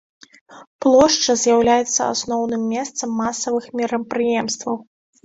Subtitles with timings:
[0.85, 4.75] Плошча з'яўляецца асноўным месцам масавых мерапрыемстваў.